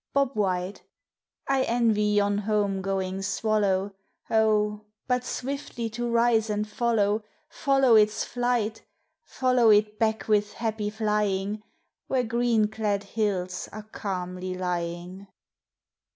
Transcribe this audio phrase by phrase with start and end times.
[0.13, 0.81] Bob White!"
[1.47, 3.93] I envy yon home going swallow,
[4.31, 8.83] Oh, but swiftly to rise and follow Follow its flight,
[9.23, 11.61] Follow it back with happy flying,
[12.07, 15.27] Where green clad hills are calmly lying.